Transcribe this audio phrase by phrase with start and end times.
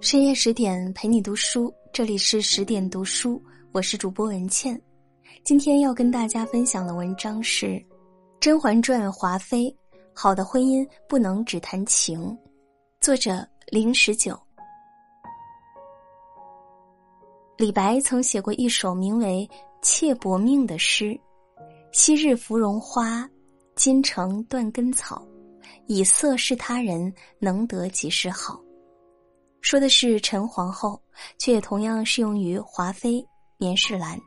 [0.00, 4.80] 深夜十点陪你读书，这里是十点读书，我是主播文倩。
[5.42, 7.66] 今天要跟大家分享的文章是
[8.38, 9.74] 《甄嬛传》华妃，
[10.14, 12.38] 好的婚姻不能只谈情。
[13.00, 14.38] 作者零十九。
[17.56, 19.48] 李白曾写过一首名为
[19.82, 21.18] 《妾薄命》的诗
[21.90, 23.28] ：“昔日芙蓉花，
[23.74, 25.26] 今成断根草。
[25.88, 28.62] 以色侍他人，能得几时好？”
[29.68, 30.98] 说的是陈皇后，
[31.36, 33.22] 却也同样适用于华妃
[33.58, 34.18] 年世兰。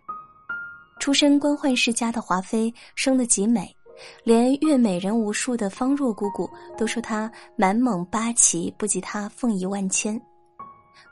[1.00, 3.76] 出身官宦世家的华妃生得极美，
[4.24, 10.22] 连阅美人无数的方若姑姑都说她满蒙八旗不及她凤仪万千。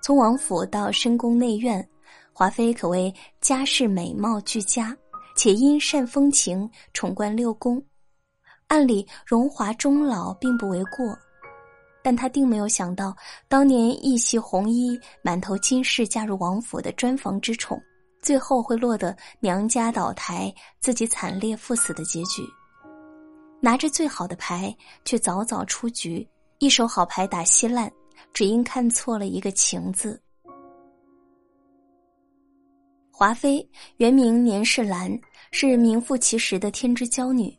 [0.03, 1.83] 从王府到深宫内院，
[2.31, 3.11] 华妃可谓
[3.41, 4.95] 家世美貌俱佳，
[5.35, 7.83] 且因善风情，宠冠六宫。
[8.67, 11.17] 按理荣华终老并不为过。
[12.09, 13.15] 但他并没有想到，
[13.47, 17.79] 当年一袭红衣、满头金饰嫁入王府的专房之宠，
[18.19, 22.41] 最后会落得娘家倒台、自己惨烈赴死的结局。
[23.61, 27.91] 拿着最好的牌，却早早出局，一手好牌打稀烂，
[28.33, 30.19] 只因看错了一个“情”字。
[33.11, 33.63] 华妃
[33.97, 35.15] 原名年世兰，
[35.51, 37.55] 是名副其实的天之娇女，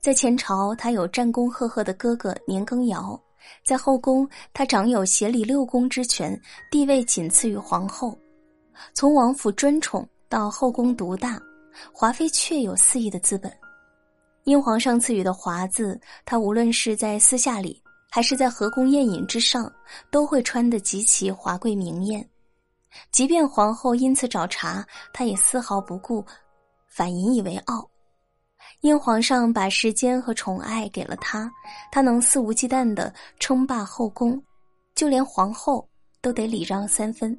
[0.00, 3.16] 在前朝，她有战功赫赫的哥哥年羹尧。
[3.64, 8.18] 在后宫，她掌有协理六宫之权，地位仅次于皇后。
[8.92, 11.40] 从王府专宠到后宫独大，
[11.92, 13.52] 华妃确有肆意的资本。
[14.44, 19.72] 因皇上赐予的“华”字，她无论是在私下里，还是在和宫宴饮之上，
[20.10, 22.28] 都会穿得极其华贵明艳。
[23.10, 26.24] 即便皇后因此找茬，她也丝毫不顾，
[26.86, 27.88] 反引以为傲。
[28.80, 31.50] 因皇上把时间和宠爱给了他，
[31.90, 34.40] 他能肆无忌惮的称霸后宫，
[34.94, 35.88] 就连皇后
[36.20, 37.36] 都得礼让三分。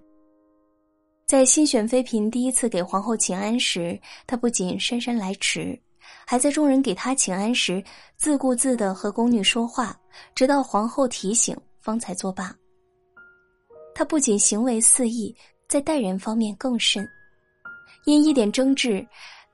[1.26, 5.80] 在新选妃嫔第一次给皇后请安时，他不仅姗姗来迟，
[6.26, 7.84] 还在众人给他请安时
[8.16, 9.98] 自顾自的和宫女说话，
[10.34, 12.54] 直到皇后提醒方才作罢。
[13.94, 15.36] 他不仅行为肆意，
[15.68, 17.08] 在待人方面更甚，
[18.06, 19.06] 因一点争执。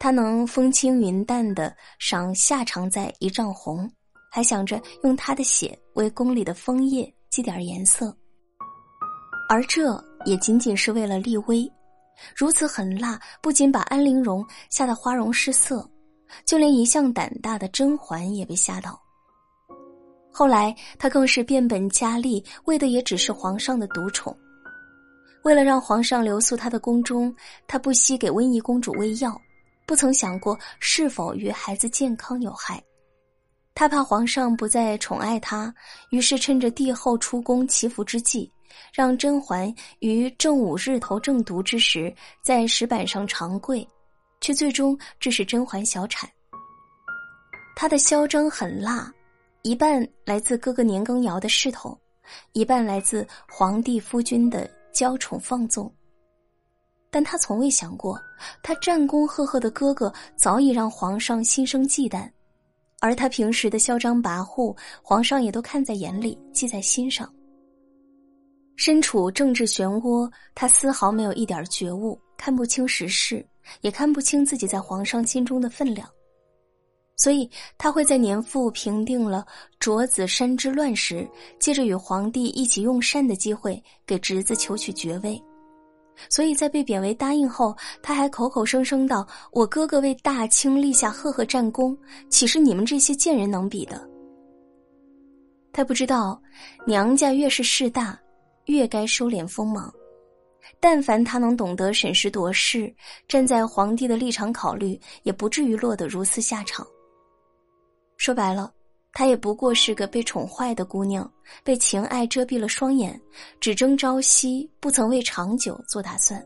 [0.04, 3.90] 他能风轻云淡的赏夏常在一丈红，
[4.30, 8.14] 还想着用他的血为宫里的枫叶积点颜色，
[9.48, 11.66] 而这也仅仅是为了立威。
[12.36, 15.90] 如此狠辣，不仅把安陵容吓得花容失色，
[16.46, 19.02] 就连一向胆大的甄嬛也被吓到。
[20.34, 24.38] 后来他更是变本加厉，为的也只是皇上的独宠。
[25.46, 27.34] 为了让皇上留宿他的宫中，
[27.66, 29.34] 他不惜给温宜公主喂药。
[29.94, 32.84] 不曾想过是否与孩子健康有害，
[33.76, 35.72] 他怕皇上不再宠爱他，
[36.10, 38.52] 于是趁着帝后出宫祈福之际，
[38.92, 42.12] 让甄嬛于正午日头正毒之时
[42.42, 43.88] 在石板上长跪，
[44.42, 46.28] 却最终致使甄嬛小产。
[47.76, 49.14] 他的嚣张狠辣，
[49.62, 51.96] 一半来自哥哥年羹尧的势头，
[52.54, 55.94] 一半来自皇帝夫君的娇宠放纵。
[57.14, 58.20] 但他从未想过，
[58.64, 62.28] 他战功赫赫的哥哥早已让皇上心生忌惮，
[63.02, 67.32] 而他平时的嚣张跋扈，皇上也都看在眼里，记在心上。
[68.78, 73.46] 身处政治漩涡，他丝毫没有一点觉悟，看不清时事，
[73.82, 76.10] 也看不清自己在皇上心中的分量，
[77.18, 77.48] 所以
[77.78, 79.46] 他会在年父平定了
[79.80, 81.30] 卓子山之乱时，
[81.60, 85.40] 借着与皇帝一起用膳的机会，给侄子求取爵位。
[86.30, 91.98] 所以在被贬为答应后，他还口口声声道：“我哥哥为大清立下赫赫战功，
[92.30, 94.08] 岂是你们这些贱人能比的？”
[95.74, 96.40] 他不知道，
[96.86, 98.20] 娘家越是势大，
[98.66, 99.92] 越该收敛锋芒。
[100.80, 102.94] 但凡他能懂得审时度势，
[103.28, 106.86] 站在皇帝的立场考虑，也不至于落得如此下场。
[108.18, 108.72] 说白了。
[109.16, 111.32] 她也不过是个被宠坏的姑娘，
[111.64, 113.20] 被情爱遮蔽了双眼，
[113.60, 116.44] 只争朝夕，不曾为长久做打算。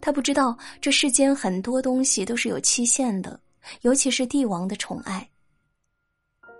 [0.00, 3.38] 她不知道这世间很多东西都是有期限的，
[3.80, 5.28] 尤其是帝王的宠爱。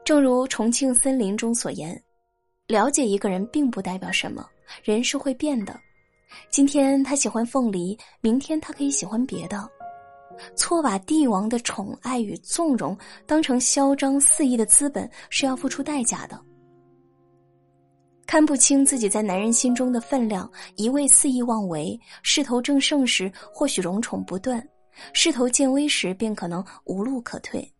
[0.05, 2.01] 正如《重庆森林》中所言
[2.67, 4.45] ：“了解一个人并不代表什么，
[4.83, 5.79] 人是会变的。
[6.51, 9.71] 今天他喜欢凤梨，明天他可以喜欢别的。”
[10.55, 12.97] 错把帝王的宠爱与纵容
[13.27, 16.41] 当成嚣张肆意的资本，是要付出代价的。
[18.27, 24.67] 看不清自己在男人心中的分量，一味肆意妄为，势头正盛时或许荣宠不断，
[25.13, 27.73] 势头渐微时便可能无路可退。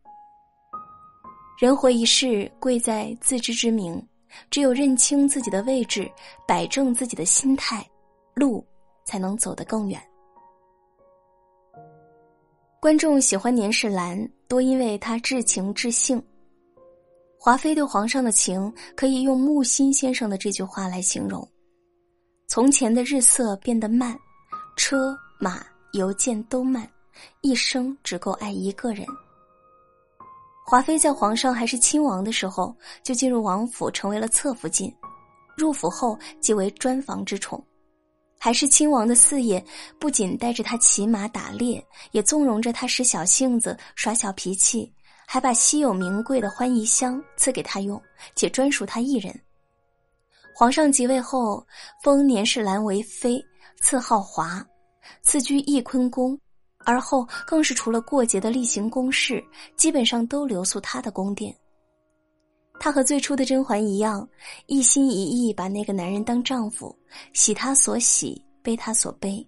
[1.59, 4.01] 人活一世，贵在自知之明。
[4.51, 6.11] 只有认清自己的位置，
[6.47, 7.85] 摆正自己的心态，
[8.35, 8.63] 路
[9.05, 10.01] 才能走得更远。
[12.87, 14.17] 观众喜欢年世兰，
[14.47, 16.23] 多因为她至情至性。
[17.37, 21.45] 华妃对皇上的情，可以用木心先生的这句话来形容：
[22.47, 24.17] 从前的日色变得慢，
[24.77, 26.89] 车马邮件都慢，
[27.41, 29.05] 一生只够爱一个人。
[30.65, 32.73] 华妃在皇上还是亲王的时候，
[33.03, 34.89] 就进入王府，成为了侧福晋；
[35.57, 37.61] 入府后即为专房之宠。
[38.39, 39.65] 还是亲王的四爷，
[39.99, 44.93] 不仅带着他骑马打猎，也纵容着他使小性子、耍小脾气，
[45.27, 48.01] 还把稀有名贵的欢宜香赐给他用，
[48.35, 49.35] 且专属他一人。
[50.55, 51.67] 皇上即位后，
[52.03, 53.45] 封年世兰为妃，
[53.83, 54.65] 赐号华，
[55.23, 56.39] 赐居翊坤宫。
[56.85, 59.43] 而后更是除了过节的例行公事，
[59.77, 61.53] 基本上都留宿他的宫殿。
[62.79, 64.29] 她和最初的甄嬛一样，
[64.67, 66.97] 一心一意把那个男人当丈夫，
[67.33, 69.45] 喜他所喜，悲他所悲。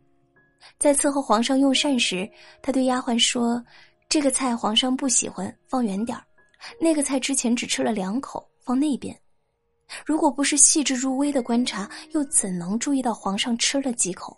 [0.78, 2.28] 在伺候皇上用膳时，
[2.60, 3.62] 她对丫鬟说
[4.08, 6.22] ：“这个菜皇上不喜欢，放远点儿；
[6.80, 9.16] 那个菜之前只吃了两口，放那边。”
[10.04, 14.36] 如果不是细致入微的观察，又怎能注意到皇上吃了几口？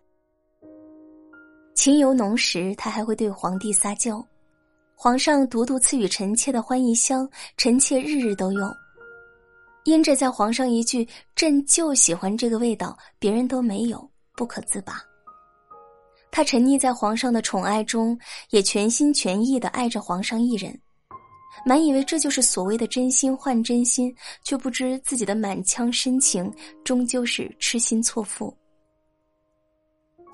[1.75, 4.25] 情由浓时，他还会对皇帝撒娇。
[4.95, 8.71] 皇上独独赐予臣妾的欢宜香，臣妾日日都用。
[9.85, 15.01] 因着在皇上一句“朕就喜欢这个味道，别人都没有”，不可自拔。
[16.31, 18.17] 他沉溺在皇上的宠爱中，
[18.51, 20.79] 也全心全意的爱着皇上一人，
[21.65, 26.53] 满以为这就是所谓的真心换真心，却不知自己的满腔深情
[26.85, 28.55] 终究是痴心错付。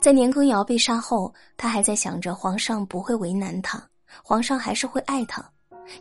[0.03, 3.83] 在年羹尧被杀后，他还在想着皇上不会为难他，
[4.23, 5.49] 皇上还是会爱他，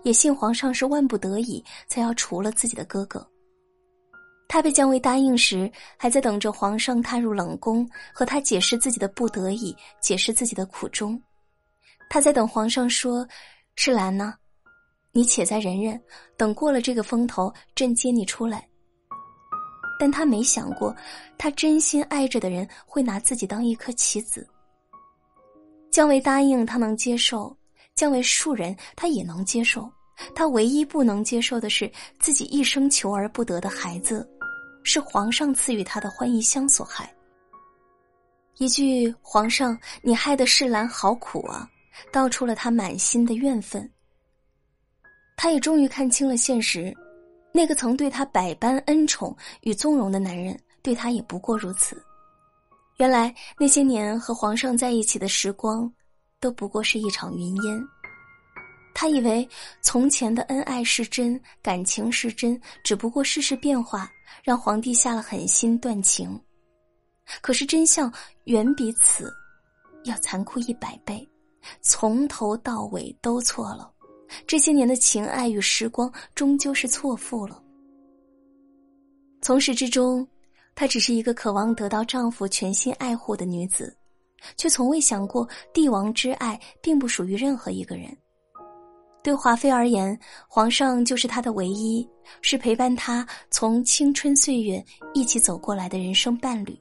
[0.03, 3.25] 也信皇上是万不得已才要除了自己的哥哥。
[4.47, 11.21] 他被姜维答应时，还在等着皇上踏入冷宫，和他解释自己的不得已，解释自己的苦衷。
[12.09, 13.27] 他在等皇上说
[13.75, 14.35] ：“世兰呢？
[15.11, 15.99] 你且再忍忍，
[16.37, 18.67] 等过了这个风头，朕接你出来。”
[19.99, 20.95] 但他没想过，
[21.37, 24.47] 他真心爱着的人会拿自己当一颗棋子。
[25.89, 27.55] 姜维答应，他能接受；
[27.95, 29.89] 姜维庶人，他也能接受。
[30.33, 31.89] 他唯一不能接受的是，
[32.19, 34.29] 自己一生求而不得的孩子，
[34.85, 37.13] 是皇上赐予他的欢宜香所害。
[38.57, 41.69] 一句“皇上，你害得世兰好苦啊”，
[42.13, 43.91] 道出了他满心的怨愤。
[45.35, 46.95] 他也终于看清了现实。
[47.51, 52.01] 那个曾对他百般恩宠与纵容的男人，对他也不过如此。
[52.97, 55.91] 原来那些年和皇上在一起的时光，
[56.39, 57.87] 都不过是一场云烟。
[58.93, 59.47] 他以为
[59.81, 64.09] 从前的恩爱是真，感情是真，只不过世事变化
[64.43, 66.39] 让皇帝下了狠心断情。
[67.41, 68.11] 可是真相
[68.43, 69.33] 远比此
[70.03, 71.27] 要残酷一百倍，
[71.81, 73.91] 从头到尾都错了。
[74.45, 77.61] 这些年的情爱与时光，终究是错付了。
[79.41, 80.27] 从始至终，
[80.73, 83.95] 她只是一个渴望得到丈夫全心爱护的女子，
[84.57, 88.15] 却从未想过帝王之爱并不属于任何一个人。
[89.25, 90.17] 对华妃而言，
[90.47, 92.07] 皇上就是她的唯一，
[92.43, 94.85] 是陪伴她从青春岁月
[95.15, 96.79] 一起走过来的人生伴侣。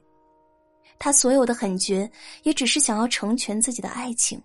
[0.99, 2.07] 她所有的狠绝，
[2.43, 4.39] 也只是想要成全自己的爱情。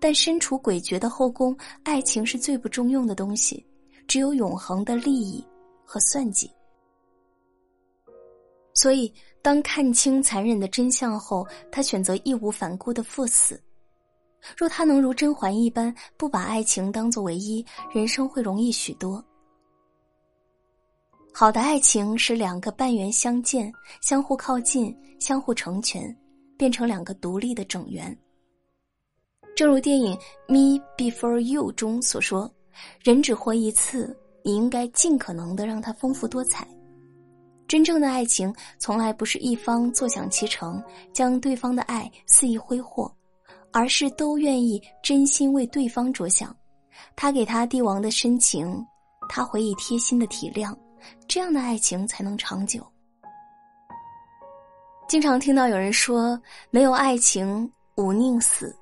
[0.00, 3.62] 但身处诡谲的后宫，爱情是最不中用的东西，
[4.06, 5.46] 只有永恒的利益
[5.84, 6.50] 和算计。
[8.72, 13.60] 所以，当看清残忍的真相后，他选择义无反顾的赴死。
[14.56, 19.22] 若他能如甄嬛一般，不把爱情当作唯一，人生会容易许多。
[21.32, 26.16] 好的爱情是两个半圆相见，相互靠近，相互成全，
[26.56, 28.16] 变成两个独立的整圆。
[29.54, 30.16] 正如电影
[30.46, 32.50] 《Me Before You》中所说
[33.02, 36.66] ：“人只活一次，你应该尽可能的让它丰富多彩。
[37.66, 43.12] 真正的爱情从来不是一方坐享其成，将对方的爱肆意挥霍，
[43.78, 46.54] 而是都愿意真心为对方着想。
[47.14, 48.84] 他给他帝王的深情，
[49.28, 50.76] 他回以贴心的体谅，
[51.28, 52.84] 这样的爱情才能长久。”
[55.08, 56.36] 经常听到有人说
[56.70, 58.74] ：“没有爱情，吾宁死。”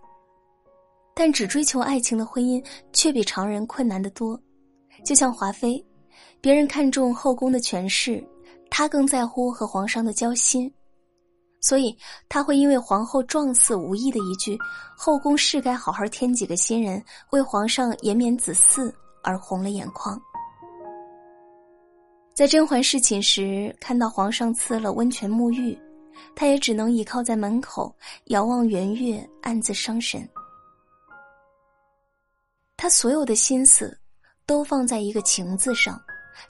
[1.14, 4.40] 但只追求爱情的婚姻却比常人困难得多，
[5.04, 5.84] 就像华妃，
[6.40, 8.26] 别人看重后宫的权势，
[8.70, 10.72] 她更在乎和皇上的交心，
[11.60, 11.96] 所以
[12.28, 14.56] 她会因为皇后状似无意的一句
[14.96, 20.20] “后宫是该好好添几个新人，为皇上延绵子嗣”而红了眼眶。
[22.34, 25.76] 在甄嬛侍寝时，看到皇上赐了温泉沐浴，
[26.34, 27.92] 她也只能倚靠在门口，
[28.26, 30.28] 遥望圆月，暗自伤神。
[32.76, 33.98] 她所有的心思，
[34.44, 35.98] 都放在一个“情”字上，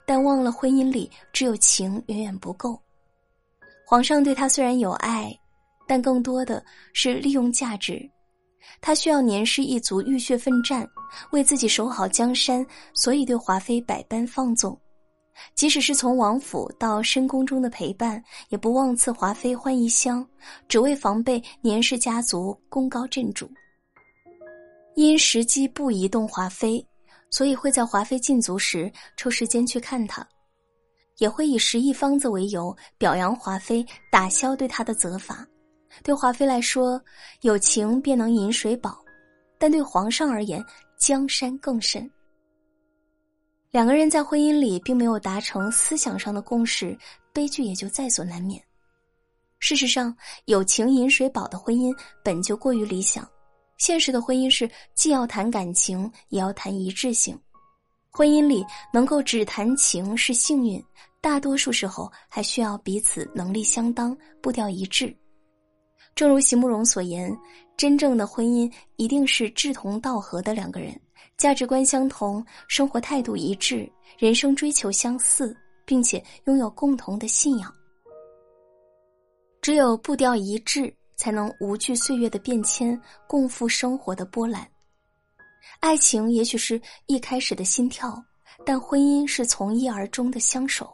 [0.05, 2.79] 但忘了婚姻里只有情远远不够。
[3.89, 5.33] 皇上对她虽然有爱，
[5.87, 8.05] 但更多的是利用价值。
[8.81, 10.85] 他需要年氏一族浴血奋战，
[11.31, 14.77] 为自己守好江山，所以对华妃百般放纵。
[15.55, 20.27] 即使是从王府到深宫中的陪伴，也不忘赐华妃欢宜香，
[20.67, 23.49] 只为防备年氏家族功高震主。
[24.95, 26.85] 因时机不移动华妃，
[27.31, 30.27] 所以会在华妃禁足时抽时间去看她，
[31.17, 35.45] 也会以十亿方子为由表扬华妃，打消对她的责罚。
[36.03, 37.01] 对华妃来说，
[37.41, 39.03] 有情便能饮水饱，
[39.57, 40.63] 但对皇上而言，
[40.97, 42.09] 江山更甚。
[43.71, 46.97] 两个人在婚姻里并没有达成思想上的共识，
[47.33, 48.61] 悲剧也就在所难免。
[49.59, 51.91] 事实上，有情饮水饱的婚姻
[52.23, 53.27] 本就过于理想，
[53.77, 57.37] 现实的婚姻是既要谈感情，也要谈一致性。
[58.11, 60.83] 婚姻里能够只谈情是幸运，
[61.21, 65.15] 大多数时候还需要彼此能力相当、步调一致。
[66.15, 67.37] 正如席慕容所言，
[67.75, 70.99] 真正的婚姻一定是志同道合的两个人。
[71.37, 73.87] 价值观相同，生活态度一致，
[74.17, 77.71] 人生追求相似，并且拥有共同的信仰。
[79.61, 84.67] 只有步调一致，才能无惧岁月的变迁，共赴生活的波澜。
[85.79, 88.23] 爱情也许是一开始的心跳，
[88.65, 90.91] 但婚姻是从一而终的相守。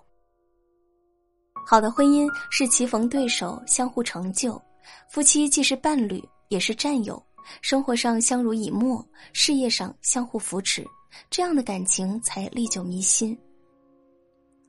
[1.65, 4.61] 好的婚姻是棋逢对手，相互成就；
[5.09, 7.21] 夫妻既是伴侣，也是战友。
[7.61, 10.85] 生活上相濡以沫，事业上相互扶持，
[11.29, 13.37] 这样的感情才历久弥新。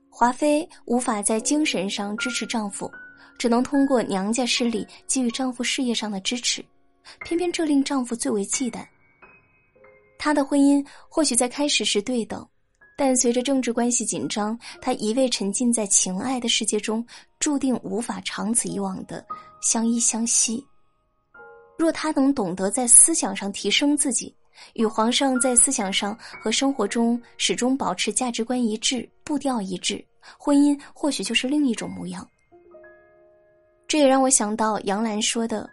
[0.09, 2.89] 华妃无法在精神上支持丈夫，
[3.37, 6.63] 只能通过娘家势力给予丈夫事业上的支持，
[7.25, 8.85] 偏偏这令丈夫最为忌惮。
[10.25, 12.43] 他的婚姻或许在开始是对等，
[12.97, 17.05] 但随着政治关系紧张，他一味沉浸在情爱的世界中，
[17.39, 19.23] 注定无法长此以往的
[19.61, 20.65] 相依相惜。
[21.77, 24.35] 若他能懂得在思想上提升自己，
[24.73, 30.03] 与皇上在思想上和生活中始终保持价值观一致、步调一致，
[30.39, 32.27] 婚姻或许就是另一种模样。
[33.87, 35.69] 这也让我想到杨澜说的：“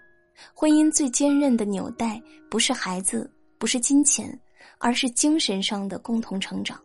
[0.53, 3.33] 婚姻最坚韧的纽带，不是孩子，
[3.63, 4.37] 不是金钱，
[4.79, 6.83] 而是精神上的共同成长。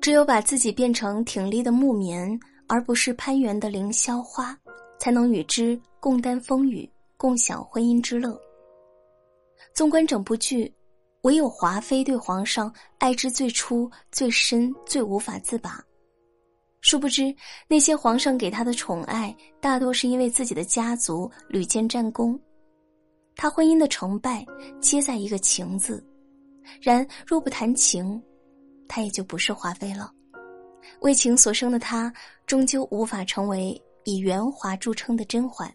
[0.00, 2.38] 只有把自己变成挺立的木棉，
[2.68, 4.56] 而不是攀援的凌霄花，
[5.00, 6.88] 才能与之共担风雨。”
[7.18, 8.40] 共享婚姻之乐。
[9.74, 10.72] 纵观整部剧，
[11.22, 15.84] 唯有华妃对皇上爱之最初、最深、最无法自拔。
[16.82, 17.34] 殊不知，
[17.66, 22.38] 那些皇上给她的宠爱，大多是因为自己的家族屡建战功。
[23.42, 24.46] 她婚姻的成败，
[24.80, 26.00] 皆在一个“情”字。
[26.80, 28.22] 然若不谈情，
[28.86, 30.12] 她也就不是华妃了。
[31.00, 32.12] 为情所生的她，
[32.46, 35.68] 终究无法成为以圆滑著称的甄嬛。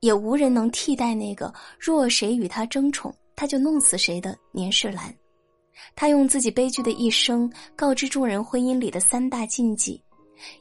[0.00, 5.04] 也无人能替代那个若谁与他争宠，他就弄死谁的年世兰。
[5.96, 9.98] 他用自己悲剧的一生告知众人婚姻里的三大禁忌：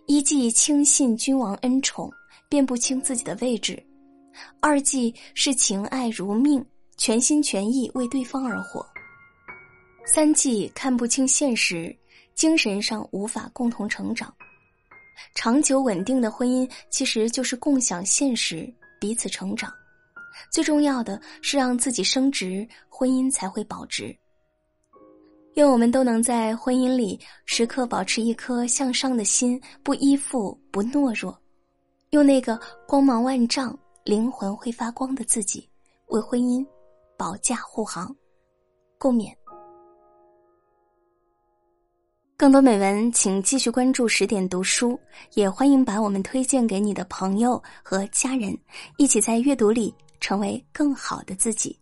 [0.06, 2.10] 一忌轻信君王恩宠，
[2.48, 3.76] 辨不清自己的位置；
[4.60, 6.66] 二忌视情爱如命，
[6.98, 8.86] 全心全意为对方而活；
[10.06, 11.96] 三忌看不清现实，
[12.36, 14.34] 精神上无法共同成长。
[15.36, 18.74] 长久稳定的婚姻其实就是共享现实。
[19.00, 19.72] 彼此成长，
[20.52, 24.14] 最重要的是让自己升值，婚姻才会保值。
[25.54, 31.38] 愿我们都能在婚姻里时刻保持一颗向上的心，不依附，不懦弱，
[32.10, 33.78] 用那个光芒万丈、
[34.10, 35.70] 灵魂会发光的自己，
[36.08, 36.66] 为婚姻
[37.16, 38.12] 保驾护航。
[38.98, 39.32] 共勉。
[42.36, 45.00] 更多美文，请继续关注十点读书，
[45.36, 48.58] 也欢迎把我们推荐给你的朋友和家人，
[48.98, 51.80] 一起在阅读里成为更好的自己。